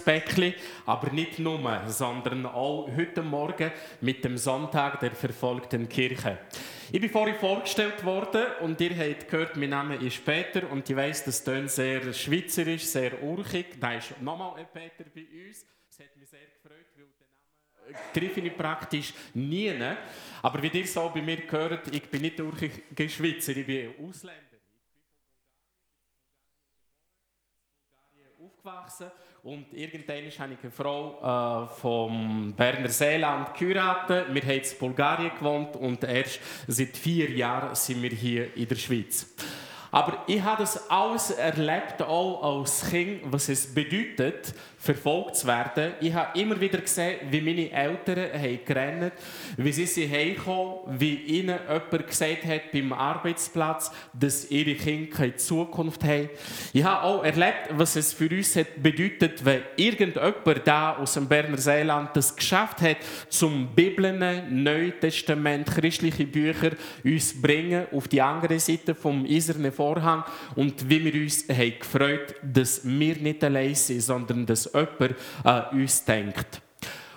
[0.00, 0.54] Päckchen,
[0.86, 6.38] aber nicht nur, sondern auch heute Morgen mit dem Sonntag der verfolgten Kirche.
[6.92, 10.96] Ich bin vorhin vorgestellt worden und ihr habt gehört, mein Name ist Peter und ich
[10.96, 13.80] weiss, das tönt sehr schweizerisch, sehr urchig.
[13.80, 15.64] Da ist nochmal ein Peter bei uns.
[15.88, 19.72] Es hat mich sehr gefreut, weil den Namen treffe ich praktisch nie.
[20.42, 22.72] Aber wie ihr so bei mir gehört, ich bin nicht urchig
[23.12, 24.50] Schweizer, ich bin Ausländer.
[28.60, 29.10] aufgewachsen
[29.42, 34.26] und irgendwann habe ich eine Frau äh, vom Berner Seeland geheiratet.
[34.34, 38.76] Wir haben in Bulgarien gewohnt und erst seit vier Jahren sind wir hier in der
[38.76, 39.34] Schweiz.
[39.90, 45.92] Aber ich habe das alles erlebt, auch als Kind, was es bedeutet, verfolgt zu werden.
[46.00, 49.12] Ich habe immer wieder gesehen, wie meine Eltern haben
[49.56, 55.36] wie sie sie heimkommen, wie ihnen jemand gesagt hat beim Arbeitsplatz, dass ihre Kinder keine
[55.36, 56.30] Zukunft haben.
[56.72, 61.28] Ich habe auch erlebt, was es für uns hat bedeutet, wenn irgendjemand da aus dem
[61.28, 66.70] Berner Seeland das geschafft hat, zum Bibeln, Neuen Testament, christliche Bücher
[67.04, 70.24] uns bringen auf die andere Seite vom eisernen Vorhang
[70.56, 75.68] und wie wir uns haben gefreut, dass wir nicht allein sind, sondern dass jemand an
[75.72, 76.60] uns denkt.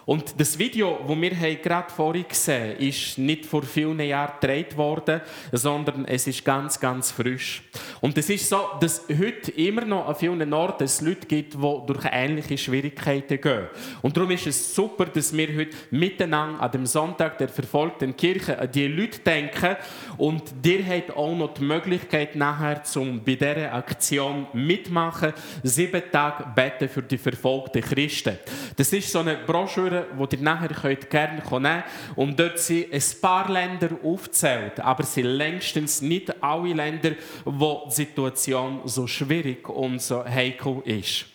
[0.05, 4.75] Und das Video, das wir gerade vorhin gesehen haben, ist nicht vor vielen Jahren gedreht
[4.75, 7.63] worden, sondern es ist ganz, ganz frisch.
[8.01, 11.57] Und es ist so, dass heute immer noch an vielen Orten es Leute gibt, die
[11.57, 13.67] durch ähnliche Schwierigkeiten gehen.
[14.01, 18.59] Und darum ist es super, dass wir heute miteinander an dem Sonntag der verfolgten Kirche
[18.59, 19.77] an die Leute denken.
[20.17, 26.45] Und dir habt auch noch die Möglichkeit, nachher zum bei dieser Aktion mitmachen, sieben Tage
[26.53, 28.37] beten für die verfolgten Christen.
[28.75, 31.83] Das ist so eine Broschüre, Broschüre, die ihr nachher könnt gerne nehmen könnt.
[32.15, 37.11] Und dort sind ein paar Länder aufgezählt, aber es sind längstens nicht alle Länder,
[37.45, 41.25] wo die Situation so schwierig und so heikel ist.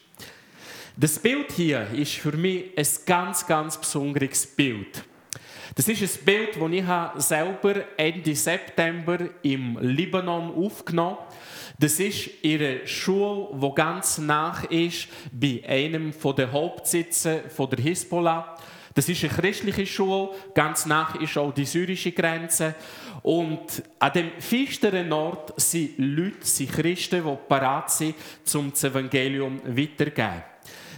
[0.97, 5.05] Das Bild hier ist für mich ein ganz, ganz besonderes Bild.
[5.75, 11.35] Das ist ein Bild, das ich selber Ende September im Libanon aufgenommen habe.
[11.79, 18.57] Das ist ihre Schule, die ganz nach ist bei einem der Hauptsitze der Hisbollah.
[18.95, 22.75] Das ist eine christliche Schule, ganz nach ist auch die syrische Grenze.
[23.23, 28.17] Und an dem finsteren Ort sind Leute, sind Christen, die parat sind,
[28.55, 30.43] um das Evangelium weiterzugeben.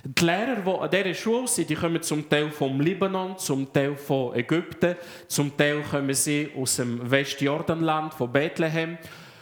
[0.02, 3.96] Die Lehrer, die an dieser Schule sind, die kommen zum Teil vom Libanon, zum Teil
[3.96, 4.96] von Ägypten,
[5.28, 8.96] zum Teil kommen sie aus dem Westjordanland, von Bethlehem.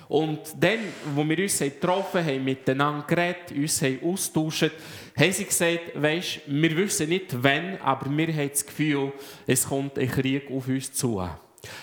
[0.09, 0.79] Und dann,
[1.15, 4.71] wo wir uns getroffen haben, miteinander geredet, uns haben austauscht,
[5.17, 9.13] haben sie gesagt, weisst, wir wissen nicht wann, aber wir haben das Gefühl,
[9.47, 11.23] es kommt ein Krieg auf uns zu.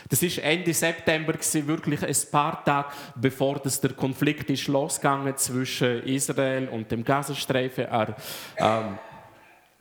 [0.10, 6.68] Das war Ende September, wirklich ein paar Tage bevor der Konflikt ist losgegangen zwischen Israel
[6.70, 7.88] und dem Gazastreifen.
[8.58, 8.98] Ähm,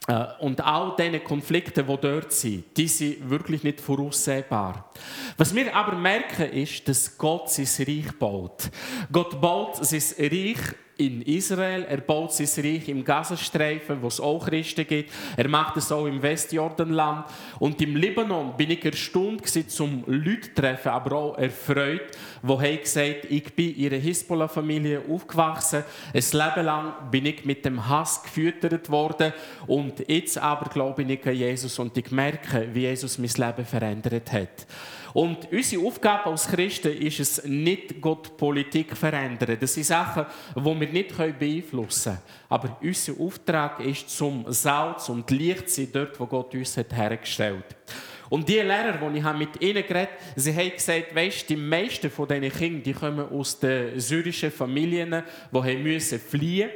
[0.06, 4.90] äh, und all diese Konflikte, die dort sind, die sind wirklich nicht voraussehbar.
[5.36, 8.70] Was wir aber merken, ist, dass Gott sein Reich baut.
[9.10, 10.58] Gott baut sein Reich
[10.96, 15.12] in Israel, er baut sein Reich im Gazastreifen, wo es auch Christen gibt.
[15.36, 17.26] Er macht es auch im Westjordanland.
[17.58, 22.02] Und im Libanon bin ich erstaunt gewesen, zum Leute treffen, aber auch erfreut,
[22.42, 25.82] wo haben gesagt, ich bin in einer Hisbollah-Familie aufgewachsen.
[26.12, 29.32] Ein Leben lang bin ich mit dem Hass gefüttert worden
[29.66, 34.30] und jetzt aber glaube ich an Jesus und ich merke, wie Jesus mein Leben verändert
[34.32, 34.66] hat.
[35.14, 39.56] Und unsere Aufgabe als Christen ist es, nicht Gott Politik verändern.
[39.60, 42.22] Das sind Sachen, die wir nicht beeinflussen können.
[42.48, 47.64] Aber unser Auftrag ist, zum Salz und Licht zu sein, dort, wo Gott uns hergestellt
[47.64, 47.94] hat.
[48.34, 52.10] Und die Lehrer, die ich mit ihnen geredet habe, sie haben gesagt, weißt, die meisten
[52.10, 55.22] von diesen Kindern die kommen aus den syrischen Familien,
[55.52, 56.68] die müssen fliehen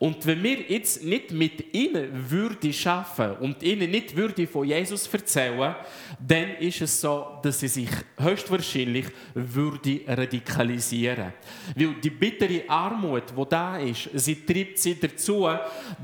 [0.00, 5.06] Und wenn wir jetzt nicht mit ihnen würde schaffen und ihnen nicht würde von Jesus
[5.06, 5.76] erzählen,
[6.18, 11.32] dann ist es so, dass sie sich höchstwahrscheinlich würde radikalisieren.
[11.76, 15.48] Weil die bittere Armut, die da ist, sie treibt sie dazu,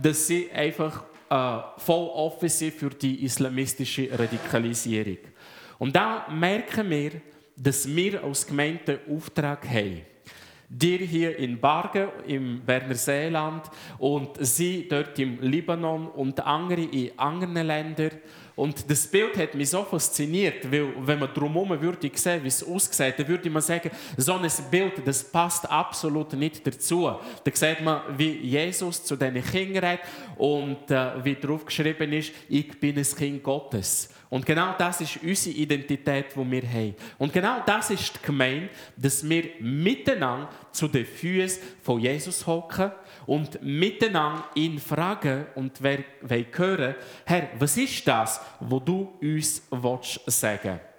[0.01, 5.19] dass sie einfach äh, voll offen sind für die islamistische Radikalisierung.
[5.79, 7.13] Und da merken wir,
[7.57, 10.03] dass wir als Gemeinde Auftrag haben.
[10.69, 13.65] Dir hier in Bargen, im Berner Seeland
[13.99, 18.13] und sie dort im Libanon und andere in anderen Ländern.
[18.57, 22.63] Und das Bild hat mich so fasziniert, weil wenn man drumherum würde sehen, wie es
[22.63, 27.11] aussieht, dann würde man sagen, so ein Bild, das passt absolut nicht dazu.
[27.45, 30.07] Da sieht man, wie Jesus zu diesen Kindern redet
[30.37, 34.09] und äh, wie drauf geschrieben ist, ich bin ein Kind Gottes.
[34.31, 36.95] Und genau das ist unsere Identität, die wir haben.
[37.19, 38.27] Und genau das ist die
[38.97, 42.93] dass wir miteinander zu den Füßen von Jesus hocken
[43.27, 46.05] und miteinander ihn fragen und wer
[46.53, 46.95] hören,
[47.25, 49.63] Herr, was ist das, was du uns
[50.27, 50.90] sagen willst?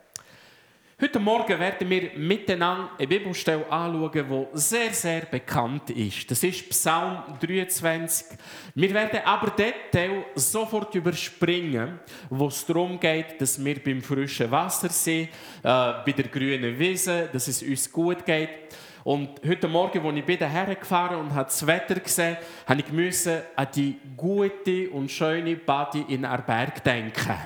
[1.03, 6.29] Heute Morgen werden wir miteinander eine Bibelstelle anschauen, die sehr, sehr bekannt ist.
[6.29, 8.37] Das ist Psalm 23.
[8.75, 11.99] Wir werden aber den Teil sofort überspringen,
[12.29, 15.29] wo es darum geht, dass wir beim frischen Wasser sind, äh,
[15.63, 18.49] bei der grünen Wiese, dass es uns gut geht.
[19.03, 22.37] Und heute Morgen, als ich bin gefahren und das Wetter gesehen
[22.67, 27.37] habe, ich an die gute und schöne Badi in Arberg denken.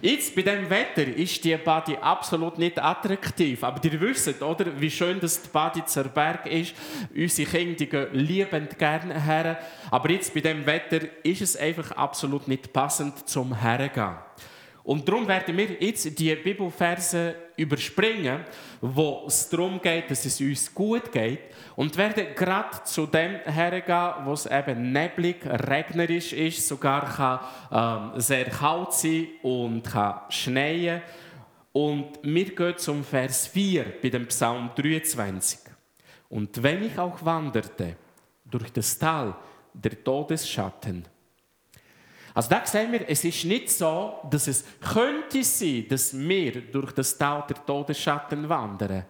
[0.00, 3.62] Jetzt, bei diesem Wetter, ist die Badi absolut nicht attraktiv.
[3.62, 6.74] Aber ihr wisst, oder, wie schön das die Badi zu Arberg ist.
[7.14, 9.58] Unsere Kinder gehen liebend gerne her.
[9.90, 14.16] Aber jetzt, bei diesem Wetter, ist es einfach absolut nicht passend zum Hergehen.
[14.84, 18.44] Und darum werden wir jetzt die Bibelverse überspringen,
[18.80, 21.38] wo es darum geht, dass es uns gut geht.
[21.76, 27.14] Und werden gerade zu dem hergehen, wo es eben neblig, regnerisch ist, sogar
[27.70, 31.02] kann, ähm, sehr kalt sein und kann schneien.
[31.72, 35.60] Und wir gehen zum Vers 4 bei dem Psalm 23.
[36.28, 37.96] Und wenn ich auch wanderte
[38.44, 39.34] durch das Tal
[39.72, 41.06] der Todesschatten,
[42.34, 46.92] also da sehen wir, es ist nicht so, dass es könnte sein, dass wir durch
[46.92, 49.04] das Tal der Todesschatten wandern.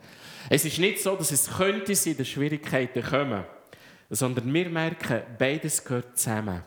[0.48, 3.44] Es ist nicht so, dass es könnte sein, dass Schwierigkeiten kommen,
[4.10, 6.62] sondern wir merken, beides gehört zusammen.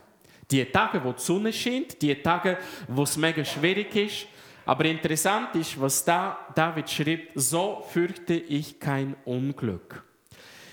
[0.49, 4.27] Die Tage, wo die Sonne scheint, die Tage, wo es mega schwierig ist,
[4.65, 10.03] aber interessant ist, was da David schreibt, so fürchte ich kein Unglück.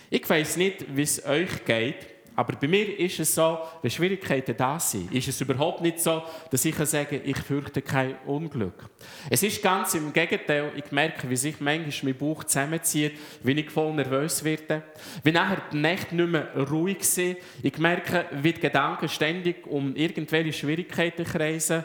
[0.08, 4.56] Ich weiß nicht, wie es euch geht, aber bei mir ist es so, wenn Schwierigkeiten
[4.56, 6.88] da sind, ist es überhaupt nicht so, dass ich kann,
[7.24, 8.88] ich fürchte kein Unglück.
[9.28, 10.72] Es ist ganz im Gegenteil.
[10.76, 14.82] Ich merke, wie sich manchmal mein Bauch zusammenzieht, wie ich voll nervös werde,
[15.22, 17.36] wie nachher die Nächte nicht mehr ruhig sind.
[17.62, 21.84] Ich merke, wie die Gedanken ständig um irgendwelche Schwierigkeiten kreisen.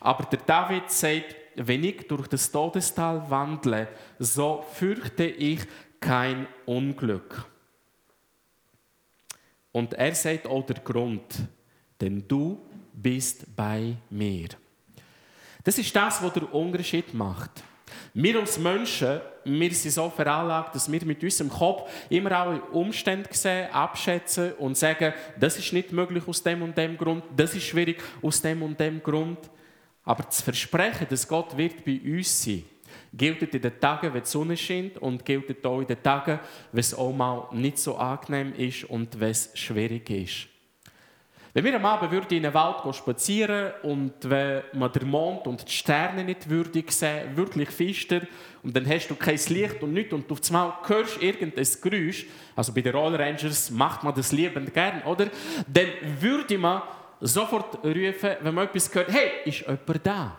[0.00, 3.88] Aber der David sagt, wenn ich durch das Todestal wandle,
[4.18, 5.60] so fürchte ich
[6.00, 7.46] kein Unglück.
[9.76, 11.34] Und er sagt auch der Grund,
[12.00, 12.58] denn du
[12.94, 14.48] bist bei mir.
[15.62, 17.62] Das ist das, was der Unterschied macht.
[18.14, 23.28] Wir als Menschen, wir sind so veranlagt, dass wir mit unserem Kopf immer alle Umstände
[23.32, 27.64] sehen, abschätzen und sagen, das ist nicht möglich aus dem und dem Grund, das ist
[27.64, 29.40] schwierig aus dem und dem Grund.
[30.04, 32.64] Aber das Versprechen, dass Gott wird bei uns sein
[33.16, 36.38] gilt in den Tagen, wenn die Sonne scheint und gilt auch in den Tagen,
[36.72, 40.48] wenn es auch mal nicht so angenehm ist und wenn es schwierig ist.
[41.56, 45.72] Wenn wir am Abend in den Wald spazieren und wenn man den Mond und die
[45.72, 48.20] Sterne nicht würdig sehen, wirklich fister,
[48.62, 52.26] und dann hast du kein Licht und nichts und auf einmal hörst du irgendein Geräusch,
[52.54, 55.28] also bei den Roller Rangers macht man das liebend gern, oder?
[55.66, 55.86] Dann
[56.20, 56.82] würde man
[57.20, 60.38] sofort rufen, wenn man etwas hört, hey, ist jemand da?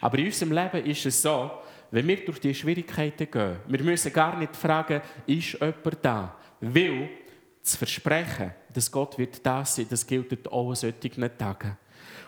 [0.00, 1.52] Aber in unserem Leben ist es so,
[1.92, 6.36] wenn wir durch die Schwierigkeiten gehen, wir müssen gar nicht fragen, ist jemand da?
[6.60, 7.10] Weil
[7.62, 11.76] das Versprechen, dass Gott wird da sein, das gilt auch an solchen Tagen.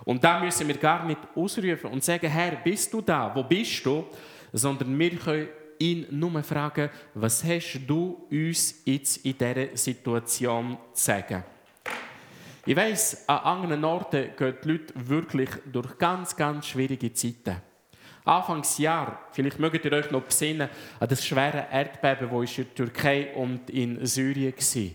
[0.04, 3.34] Und da müssen wir gar nicht ausrufen und sagen, Herr, bist du da?
[3.34, 4.04] Wo bist du?
[4.52, 11.04] Sondern wir können ihn nur fragen, was hast du uns jetzt in dieser Situation zu
[11.04, 11.42] sagen?
[12.66, 17.56] Ich weiss, an anderen Orten gehen die Leute wirklich durch ganz, ganz schwierige Zeiten.
[18.24, 23.34] Anfangsjahr, vielleicht mögt ihr euch noch besinnen, an das schwere Erdbeben, das in der Türkei
[23.34, 24.90] und in Syrien war.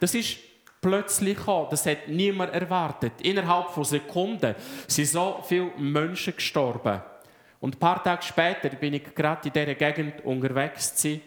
[0.00, 0.38] Das ist
[0.80, 1.68] plötzlich gekommen.
[1.70, 3.12] Das hat niemand erwartet.
[3.22, 4.54] Innerhalb von Sekunden
[4.86, 7.02] sind so viele Menschen gestorben.
[7.60, 11.22] Und ein paar Tage später bin ich gerade in dieser Gegend unterwegs gewesen.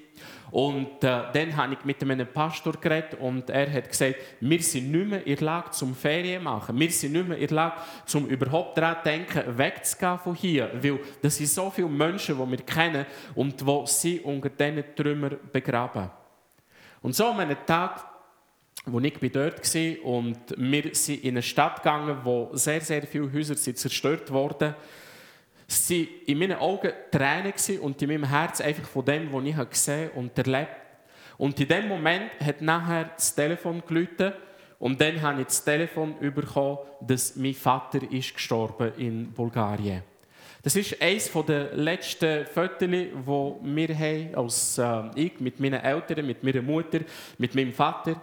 [0.51, 4.91] Und äh, dann habe ich mit einem Pastor geredet und er hat gesagt, wir sind
[4.91, 6.79] nicht mehr in der Lage zum Ferien machen.
[6.79, 10.69] Wir sind nicht mehr in der Lage, zum überhaupt daran denken, wegzugehen von hier.
[10.75, 15.37] Weil das sind so viele Menschen, die wir kennen und die sie unter diesen Trümmern
[15.51, 16.11] begraben.
[17.01, 18.05] Und so an einem Tag,
[18.85, 23.31] wo ich dort war und wir sind in eine Stadt gegangen, wo sehr, sehr viele
[23.33, 24.75] Häuser sind zerstört wurden,
[25.67, 29.69] es waren in meinen Augen Tränen und in meinem Herz einfach von dem, was ich
[29.69, 30.83] gesehen und erlebt habe.
[31.37, 34.35] Und in dem Moment hat nachher das Telefon geläutet
[34.79, 40.03] und dann habe ich das Telefon bekommen, dass mein Vater ist gestorben in Bulgarien.
[40.61, 46.25] Das ist eines der letzten Fotos, die wir haben, als äh, ich mit meinen Eltern,
[46.25, 46.99] mit meiner Mutter,
[47.37, 48.15] mit meinem Vater.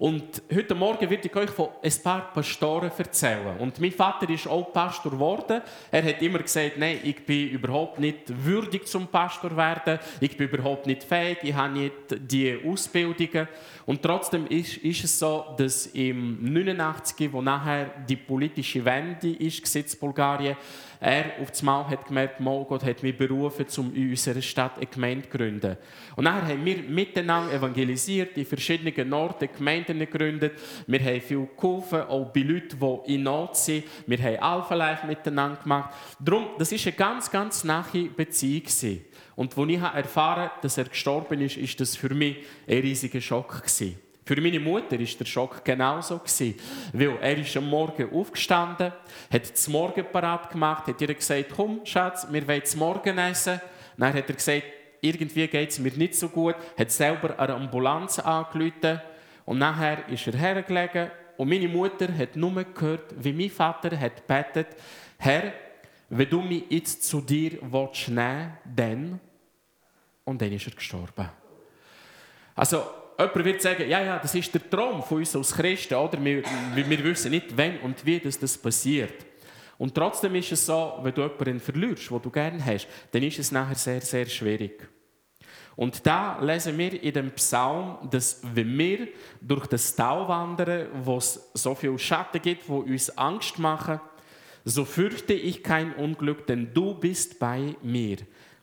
[0.00, 3.58] Und heute Morgen werde ich euch von ein paar Pastoren erzählen.
[3.58, 5.60] Und mein Vater ist auch Pastor geworden.
[5.90, 9.98] Er hat immer gesagt, nein, ich bin überhaupt nicht würdig zum Pastor werden.
[10.18, 11.40] Ich bin überhaupt nicht fähig.
[11.42, 13.46] Ich habe nicht die Ausbildungen.
[13.84, 19.76] Und trotzdem ist, ist es so, dass im 89, wo nachher die politische Wende ist,
[19.76, 20.56] in Bulgarien,
[21.00, 24.76] er auf das Mal hat gemerkt, Mal Gott hat mich berufen, um in unserer Stadt
[24.76, 25.76] eine Gemeinde zu gründen.
[26.14, 30.52] Und nachher haben wir miteinander evangelisiert, in verschiedenen Orten Gemeinden gegründet.
[30.86, 33.84] Wir haben viel geholfen, auch bei Leuten, die in Not sind.
[34.06, 35.94] Wir haben Alpha Life miteinander gemacht.
[36.18, 39.00] Darum, das war eine ganz, ganz nahe Beziehung.
[39.36, 42.36] Und als ich erfahren habe, dass er gestorben ist, ist das für mich
[42.68, 43.62] ein riesiger Schock.
[43.62, 44.09] Gewesen.
[44.30, 46.20] Für meine Mutter war der Schock genauso.
[46.92, 48.92] Weil er ist am Morgen aufgestanden,
[49.28, 53.60] hat das Morgen parat gemacht, hat ihr gesagt, komm Schatz, wir wollen das Morgen essen.
[53.96, 54.62] Dann hat er gesagt,
[55.00, 59.00] irgendwie geht es mir nicht so gut, hat selber eine Ambulanz angerufen
[59.46, 64.28] und nachher ist er hergelegen und meine Mutter hat nur gehört, wie mein Vater hat
[64.28, 64.68] betet,
[65.18, 65.52] Herr,
[66.08, 69.18] wenn du mich jetzt zu dir willst nehmen, dann
[70.24, 71.28] und dann ist er gestorben.
[72.54, 72.84] Also
[73.20, 76.24] Jemand wird sagen, ja, ja, das ist der Traum von uns als Christen, oder?
[76.24, 76.42] Wir,
[76.74, 79.26] wir wissen nicht, wann und wie das, das passiert.
[79.76, 83.38] Und trotzdem ist es so, wenn du jemanden verlierst, den du gerne hast, dann ist
[83.38, 84.88] es nachher sehr, sehr schwierig.
[85.76, 89.08] Und da lesen wir in dem Psalm, dass wenn wir
[89.40, 94.00] durch das Tal wandern, wo es so viel Schatten gibt, wo uns Angst machen,
[94.64, 98.16] so fürchte ich kein Unglück, denn du bist bei mir.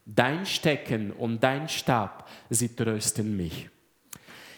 [0.04, 3.70] Dein Stecken und dein Stab, sie trösten mich.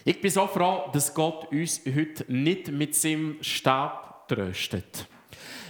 [0.05, 5.07] Ich bin so froh, dass Gott uns heute nicht mit seinem Stab tröstet.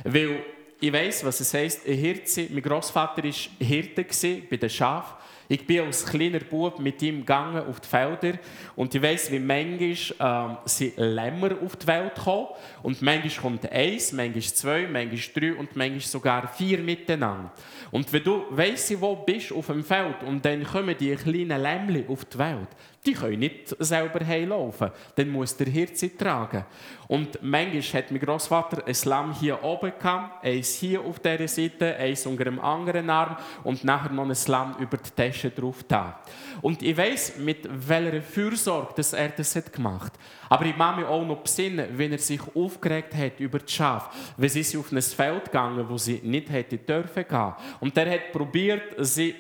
[0.04, 0.44] Weil
[0.80, 2.48] ich weiß, was es heisst, ein Hirte.
[2.52, 4.06] Mein Großvater war Hirte
[4.50, 5.16] bei den Schafen.
[5.52, 8.38] Ich bin als kleiner Bub mit ihm gegangen auf die Felder
[8.76, 12.50] und ich weiß, wie manchmal äh, sind Lämmer auf die Welt kommen
[12.84, 17.52] und manchmal kommt eins, manchmal zwei, manchmal drei und manchmal sogar vier miteinander.
[17.90, 22.08] Und wenn du weißt, wo bist auf dem Feld und dann kommen die kleinen Lämmchen
[22.08, 22.70] auf die Welt,
[23.06, 24.92] die können nicht selber heimlaufen.
[25.16, 26.66] Dann muss der Hirt sie tragen.
[27.08, 31.96] Und manchmal hat mein Großvater ein Lamm hier oben gehabt, eins hier auf dieser Seite,
[31.96, 36.20] eins unter dem anderen Arm und nachher noch ein Lamm über die Tasche drauf da.
[36.62, 40.14] Und ich weiß, mit welcher Fürsorge dass er das hat gemacht
[40.50, 44.10] Aber ich mache mich auch noch besinnen, wenn er sich aufgeregt hat über die Schafe,
[44.36, 47.54] wenn sie auf ein Feld gegangen, wo sie nicht hätte dürfen gehen.
[47.80, 49.36] Und er hat probiert, sie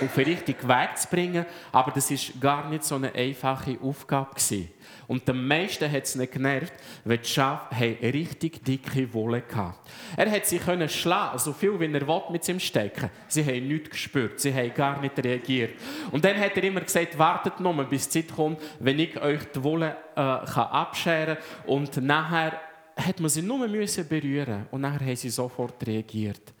[0.00, 4.34] auf den richtigen Weg zu bringen, aber das ist gar nicht so eine einfache Aufgabe
[4.34, 4.68] gewesen.
[5.06, 6.72] Und den meisten hat es nicht genervt,
[7.04, 9.74] weil die Schafe eine richtig dicke Wolle hatten.
[10.16, 13.10] Er hat sie können schlagen, so viel wie er wollte mit ihm stecken.
[13.28, 15.74] Sie haben nichts gespürt, sie haben gar nicht reagiert.
[16.10, 19.44] Und dann hat er immer gesagt, wartet mal, bis die Zeit kommt, wenn ich euch
[19.54, 21.66] die Wolle äh, abscheren kann.
[21.66, 22.60] Und nachher
[22.96, 26.55] hat man sie nur müssen berühren und nachher haben sie sofort reagiert.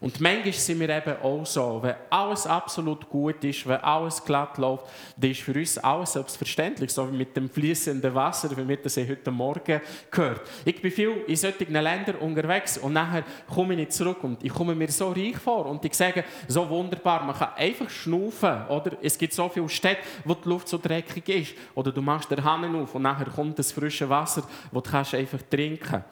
[0.00, 4.56] Und manchmal sind wir eben auch so, wenn alles absolut gut ist, wenn alles glatt
[4.56, 8.78] läuft, dann ist für uns alles selbstverständlich, so wie mit dem fließenden Wasser, wie wir
[8.78, 9.80] das heute Morgen
[10.10, 10.40] gehört.
[10.64, 14.74] Ich bin viel in solchen Ländern unterwegs und nachher komme ich zurück und ich komme
[14.74, 18.96] mir so reich vor und ich sage, so wunderbar, man kann einfach schnaufen, oder?
[19.02, 22.42] Es gibt so viele Städte, wo die Luft so dreckig ist, oder du machst den
[22.42, 26.06] Hahn auf und nachher kommt das frische Wasser, das du einfach trinken kannst.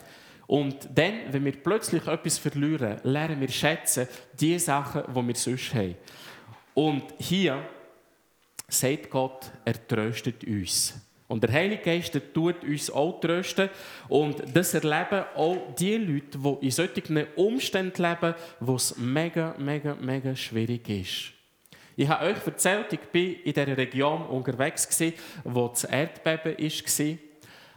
[0.49, 4.09] Und dann, wenn wir plötzlich etwas verlieren, lernen wir schätzen
[4.41, 5.95] die Sachen, die wir sonst haben.
[6.73, 7.63] Und hier
[8.67, 10.95] sagt Gott, er tröstet uns.
[11.27, 13.69] Und der Heilige Geist der tut uns auch trösten.
[14.09, 19.95] Und das erleben auch die Leute, die in solchen Umständen leben, wo es mega, mega,
[19.97, 21.33] mega schwierig ist.
[21.95, 24.89] Ich habe euch erzählt, ich war in dieser Region unterwegs,
[25.45, 27.28] wo das Erdbeben war.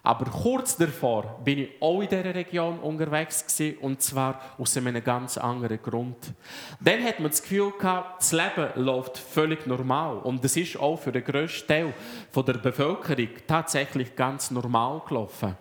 [0.04, 5.04] Aber kurz davor bin ich auch in dieser Region unterwegs gewesen, und zwar aus einem
[5.04, 6.34] ganz anderen Grund.
[6.80, 10.98] Dann hat man das Gefühl gehabt, das Leben läuft völlig normal und es ist auch
[10.98, 11.94] für den grössten Teil
[12.36, 15.56] der Bevölkerung tatsächlich ganz normal gelaufen.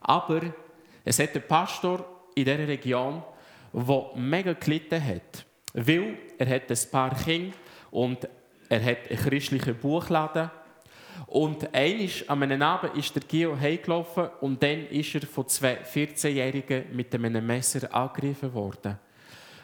[0.00, 0.40] Aber
[1.04, 3.22] es hat einen Pastor in dieser Region,
[3.72, 7.56] der mega gelitten hat, weil er hat ein paar Kinder
[7.92, 8.28] und
[8.68, 10.50] er hat einen christlichen Buchladen
[11.26, 15.78] und einisch an einem Abend ist der Gio heimgelaufen und dann ist er von zwei
[15.82, 18.98] 14-Jährigen mit einem Messer angegriffen worden.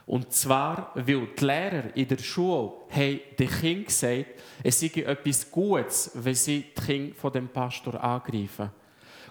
[0.07, 4.27] Und zwar, weil die Lehrer in der Schule haben den Kindern gesagt,
[4.63, 8.71] es sei etwas Gutes, wenn sie die Kinder von dem Pastor angreifen.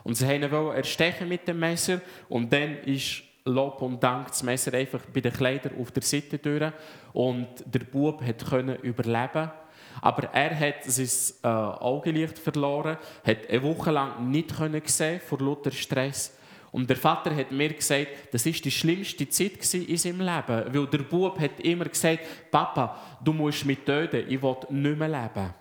[0.04, 2.00] Und sie wollten ihn erstechen mit dem Messer
[2.30, 6.38] und dann ist Lob und Dank das Messer einfach bei den Kleidern auf der Seite
[6.38, 6.72] durch
[7.14, 9.52] und der Bub konnte überleben
[10.02, 15.40] Aber er hat sein äh, Augenlicht verloren, hat eine Woche lang nicht können sehen vor
[15.40, 16.36] lauter Stress.
[16.72, 20.88] Und der Vater hat mir gesagt, das ist die schlimmste Zeit in seinem Leben, weil
[20.88, 22.20] der Bub hat immer gesagt,
[22.52, 25.54] Papa, du musst mich töten, ich will nicht mehr leben.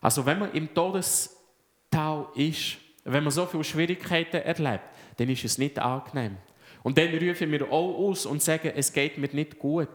[0.00, 4.84] Also wenn man im Todestal ist, wenn man so viele Schwierigkeiten erlebt,
[5.16, 6.36] dann ist es nicht angenehm.
[6.82, 9.88] Und dann rufen wir auch aus und sagen, es geht mir nicht gut.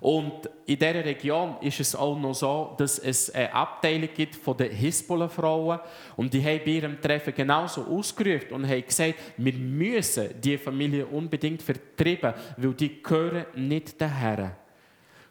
[0.00, 4.56] Und in dieser Region ist es auch noch so, dass es eine Abteilung gibt von
[4.56, 5.80] den Hisbollah-Frauen.
[6.16, 11.06] Und die haben bei ihrem Treffen genauso ausgerufen und haben gesagt, wir müssen diese Familie
[11.06, 14.56] unbedingt vertreiben, weil die gehören nicht daher.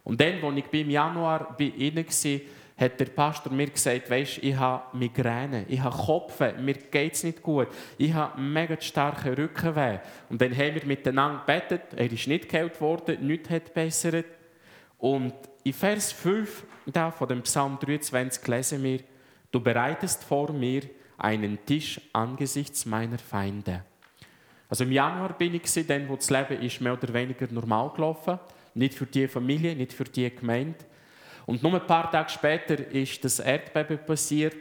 [0.04, 2.42] Und dann, als ich im Januar bei ihnen war,
[2.78, 7.24] hat der Pastor mir gesagt, weißt, ich habe Migräne, ich habe Kopfweh, mir geht es
[7.24, 7.68] nicht gut,
[7.98, 10.00] ich habe mega starke Rückenweh.
[10.30, 14.26] Und dann haben wir miteinander gebetet, er ist nicht geheilt worden, nichts hat bessert.
[14.98, 19.00] Und in Vers 5 da von dem Psalm 23 lesen wir,
[19.52, 20.84] du bereitest vor mir
[21.18, 23.84] einen Tisch angesichts meiner Feinde.
[24.70, 28.40] Also im Januar bin ich dann, wo das Leben ist mehr oder weniger normal gelaufen,
[28.74, 30.76] nicht für die Familie, nicht für die Gemeinde.
[31.46, 34.56] Und nur ein paar Tage später ist das Erdbeben passiert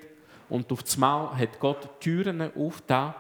[0.49, 3.15] und auf einmal hat Gott Türen aufgetan,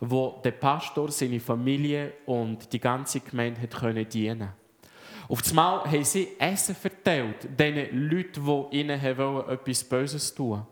[0.00, 4.48] wo der Pastor, seine Familie und die ganze Gemeinde hat können dienen.
[5.28, 10.66] Auf einmal haben sie Essen verteilt, den Leuten, die ihnen etwas Böses tun.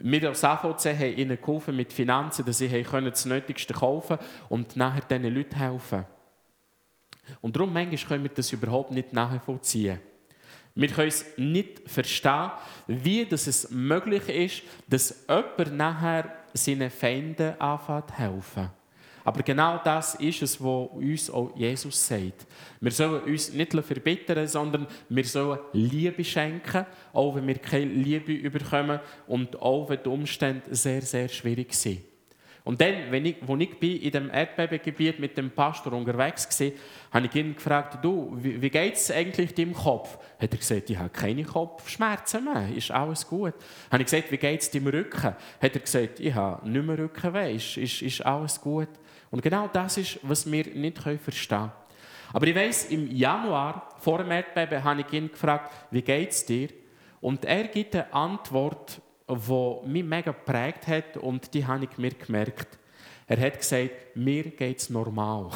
[0.00, 4.18] Wir als AVC haben ihnen geholfen mit Finanzen, dass sie das Nötigste kaufen
[4.48, 6.04] und nachher diesen Leuten helfen.
[7.40, 10.00] Und darum manchmal können wir das überhaupt nicht nachvollziehen.
[10.78, 12.52] Wir können es nicht verstehen,
[12.86, 18.70] wie es möglich ist, dass jemand nachher seinen Feinden anfängt zu helfen.
[19.24, 22.46] Aber genau das ist es, was uns auch Jesus sagt.
[22.80, 28.48] Wir sollen uns nicht verbittern, sondern wir sollen Liebe schenken, auch wenn wir keine Liebe
[28.48, 32.02] bekommen und auch wenn die Umstände sehr, sehr schwierig sind.
[32.68, 36.70] Und dann, wenn ich, als ich bin in dem Erdbebengebiet mit dem Pastor unterwegs war,
[37.14, 40.18] habe ich ihn gefragt, du, wie, wie geht es eigentlich deinem Kopf?
[40.38, 43.54] Hat er gesagt, ich habe keine Kopfschmerzen mehr, ist alles gut.
[43.90, 45.22] Habe ich gesagt, wie geht es deinem Rücken?
[45.22, 48.90] Hat er gesagt, ich habe nicht mehr Rückenweh, ist, ist, ist alles gut.
[49.30, 51.72] Und genau das ist, was wir nicht verstehen können.
[52.34, 56.44] Aber ich weiss, im Januar, vor dem Erdbeben, habe ich ihn gefragt, wie geht es
[56.44, 56.68] dir?
[57.22, 62.10] Und er gibt eine Antwort, die mich mega geprägt hat und die habe ich mir
[62.10, 62.78] gemerkt.
[63.26, 65.50] Er hat gesagt, mir geht es normal.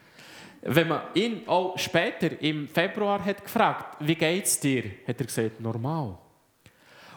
[0.62, 5.60] Wenn man ihn auch später im Februar hat gefragt, wie es dir, hat er gesagt,
[5.60, 6.18] normal.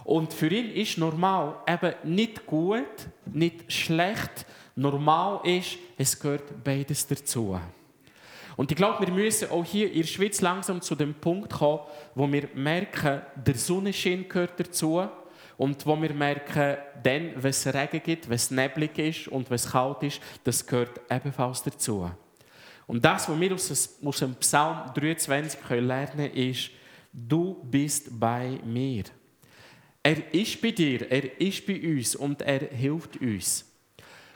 [0.03, 4.45] Und für ihn ist normal eben nicht gut, nicht schlecht.
[4.75, 7.59] Normal ist, es gehört beides dazu.
[8.57, 11.81] Und ich glaube, wir müssen auch hier in der Schweiz langsam zu dem Punkt kommen,
[12.15, 15.07] wo wir merken, der Sonnenschein gehört dazu
[15.61, 19.57] und wo wir merken, dann, wenn es Regen gibt, wenn es neblig ist und wenn
[19.57, 22.09] es kalt ist, das gehört ebenfalls dazu.
[22.87, 26.71] Und das, was wir aus dem Psalm 23 lernen können, ist,
[27.13, 29.03] du bist bei mir.
[30.01, 33.70] Er ist bei dir, er ist bei uns und er hilft uns.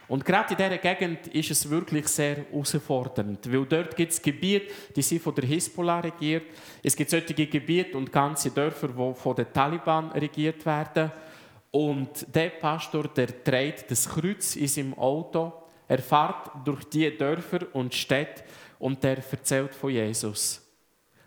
[0.08, 4.72] Und gerade in dieser Gegend ist es wirklich sehr herausfordernd, weil dort gibt es Gebiete,
[4.96, 6.44] die sind von der Hisbollah regiert.
[6.84, 11.12] Es gibt solche Gebiete und ganze Dörfer, die von den Taliban regiert werden.
[11.72, 15.52] Und der Pastor, der trägt das Kreuz in seinem Auto.
[15.88, 18.44] Er fährt durch die Dörfer und Städte
[18.80, 20.62] und er erzählt von Jesus.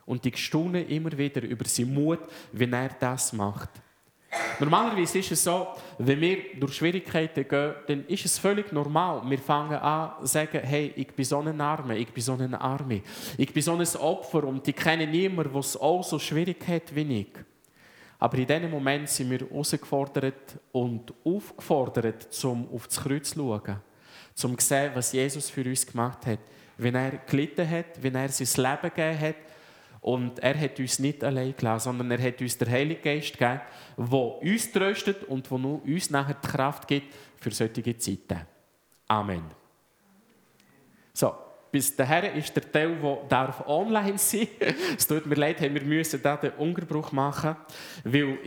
[0.06, 2.20] Und ich staune immer wieder über seinen Mut,
[2.52, 3.70] wenn er das macht.
[4.60, 9.22] Normalerweise ist es so, wenn wir durch Schwierigkeiten gehen, dann ist es völlig normal.
[9.24, 12.60] Wir fangen an zu sagen, hey, ich bin so ein Arme, ich bin so eine
[12.60, 13.00] Arme.
[13.38, 16.94] Ich bin so ein Opfer und ich kenne niemanden, der es auch so schwierig hat
[16.94, 17.32] wie ich.
[18.18, 23.80] Aber in diesem Moment sind wir herausgefordert und aufgefordert, um auf das Kreuz zu schauen.
[24.42, 26.40] Um zu sehen, was Jesus für uns gemacht hat.
[26.76, 29.36] Wenn er gelitten hat, wenn er sein Leben gegeben hat,
[30.00, 33.60] und er hat uns nicht allein gelassen, sondern er hat uns den Heiligen Geist gegeben,
[33.96, 38.40] der uns tröstet und der uns nachher die Kraft gibt für solche Zeiten.
[39.06, 39.44] Amen.
[41.12, 41.34] So,
[41.70, 42.96] bis dahin ist der Teil,
[43.30, 44.74] der online sein darf.
[44.96, 47.56] es tut mir leid, wir müssen da den Unterbruch machen,
[48.04, 48.46] weil jetzt